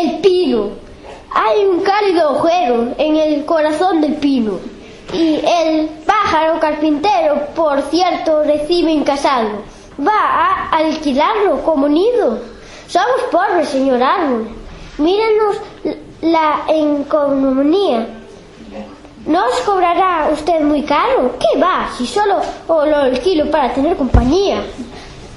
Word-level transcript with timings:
El 0.00 0.18
pino. 0.20 0.70
Hay 1.30 1.64
un 1.66 1.80
cálido 1.80 2.30
agujero 2.30 2.94
en 2.96 3.16
el 3.16 3.44
corazón 3.44 4.00
del 4.00 4.14
pino. 4.14 4.58
Y 5.12 5.40
el 5.44 5.88
pájaro 6.06 6.58
carpintero, 6.58 7.48
por 7.54 7.82
cierto, 7.82 8.42
recibe 8.44 8.94
un 8.94 9.04
casado. 9.04 9.48
Va 10.00 10.12
a 10.12 10.76
alquilarlo 10.78 11.62
como 11.62 11.86
nido. 11.86 12.38
Somos 12.86 13.22
pobres, 13.30 13.68
señor 13.68 14.02
árbol. 14.02 14.48
Mírenos 14.96 15.56
la 16.22 16.62
economía. 16.68 18.06
¿No 19.26 19.46
os 19.48 19.60
cobrará 19.60 20.30
usted 20.32 20.62
muy 20.62 20.82
caro? 20.82 21.34
¿Qué 21.38 21.60
va? 21.60 21.90
Si 21.98 22.06
solo 22.06 22.40
lo 22.68 22.96
alquilo 22.96 23.50
para 23.50 23.74
tener 23.74 23.96
compañía. 23.96 24.64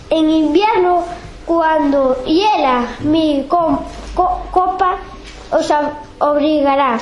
En 0.09 0.29
invierno, 0.29 1.03
cuando 1.45 2.23
hiela 2.23 2.95
mi 3.01 3.45
copa, 4.15 4.97
os 5.51 5.71
obligará. 6.19 6.99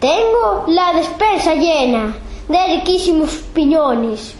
Tengo 0.00 0.64
la 0.68 0.94
despensa 0.94 1.54
llena 1.54 2.16
de 2.48 2.66
riquísimos 2.76 3.30
piñones. 3.54 4.34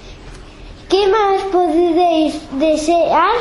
¿Qué 0.89 1.07
más 1.07 1.43
podéis 1.53 2.41
desear? 2.59 3.37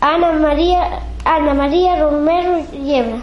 Ana 0.00 0.32
María, 0.32 1.00
Ana 1.24 1.54
María 1.54 1.96
Romero 2.02 2.64
Llebra. 2.72 3.22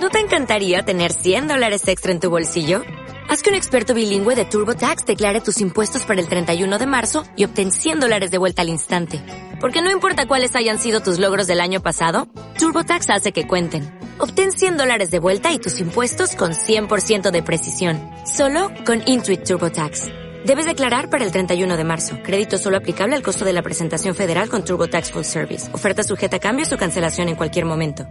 ¿No 0.00 0.10
te 0.10 0.18
encantaría 0.18 0.82
tener 0.82 1.12
100 1.12 1.48
dólares 1.48 1.86
extra 1.88 2.12
en 2.12 2.20
tu 2.20 2.28
bolsillo? 2.28 2.82
Haz 3.28 3.42
que 3.42 3.50
un 3.50 3.56
experto 3.56 3.94
bilingüe 3.94 4.34
de 4.34 4.44
TurboTax 4.44 5.06
declare 5.06 5.40
tus 5.40 5.60
impuestos 5.60 6.04
para 6.04 6.20
el 6.20 6.28
31 6.28 6.78
de 6.78 6.86
marzo 6.86 7.24
y 7.36 7.44
obtén 7.44 7.70
100 7.70 8.00
dólares 8.00 8.30
de 8.30 8.38
vuelta 8.38 8.62
al 8.62 8.68
instante. 8.68 9.22
Porque 9.62 9.80
no 9.80 9.92
importa 9.92 10.26
cuáles 10.26 10.56
hayan 10.56 10.80
sido 10.80 10.98
tus 10.98 11.20
logros 11.20 11.46
del 11.46 11.60
año 11.60 11.80
pasado, 11.80 12.26
TurboTax 12.58 13.08
hace 13.10 13.30
que 13.30 13.46
cuenten. 13.46 13.96
Obtén 14.18 14.50
100 14.50 14.76
dólares 14.76 15.12
de 15.12 15.20
vuelta 15.20 15.52
y 15.52 15.60
tus 15.60 15.78
impuestos 15.78 16.34
con 16.34 16.54
100% 16.54 17.30
de 17.30 17.42
precisión. 17.44 18.00
Solo 18.26 18.72
con 18.84 19.04
Intuit 19.06 19.44
TurboTax. 19.44 20.06
Debes 20.44 20.66
declarar 20.66 21.10
para 21.10 21.24
el 21.24 21.30
31 21.30 21.76
de 21.76 21.84
marzo. 21.84 22.16
Crédito 22.24 22.58
solo 22.58 22.78
aplicable 22.78 23.14
al 23.14 23.22
costo 23.22 23.44
de 23.44 23.52
la 23.52 23.62
presentación 23.62 24.16
federal 24.16 24.48
con 24.48 24.64
TurboTax 24.64 25.12
Full 25.12 25.22
Service. 25.22 25.72
Oferta 25.72 26.02
sujeta 26.02 26.38
a 26.38 26.40
cambios 26.40 26.72
o 26.72 26.76
cancelación 26.76 27.28
en 27.28 27.36
cualquier 27.36 27.64
momento. 27.64 28.08